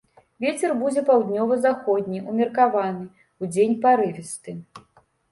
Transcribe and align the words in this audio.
Вецер 0.43 0.71
будзе 0.83 1.01
паўднёва-заходні 1.09 2.21
ўмеркаваны, 2.31 3.05
удзень 3.45 3.75
парывісты. 3.83 4.51